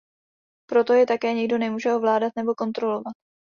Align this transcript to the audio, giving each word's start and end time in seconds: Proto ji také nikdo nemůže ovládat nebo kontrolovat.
Proto 0.69 0.93
ji 0.93 1.05
také 1.05 1.33
nikdo 1.33 1.57
nemůže 1.57 1.93
ovládat 1.93 2.31
nebo 2.35 2.55
kontrolovat. 2.55 3.13